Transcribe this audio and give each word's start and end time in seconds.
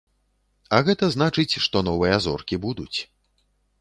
А 0.77 0.79
гэта 0.87 1.09
значыць, 1.15 1.59
што 1.65 1.77
новыя 1.91 2.17
зоркі 2.27 2.55
будуць. 2.65 2.97